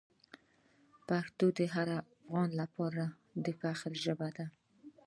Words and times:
پښتو 1.07 1.45
د 1.57 1.59
هر 1.73 1.87
افغان 2.01 2.49
لپاره 2.61 3.03
د 3.43 3.45
فخر 3.59 3.91
ژبه 4.03 4.29
ده. 4.37 4.45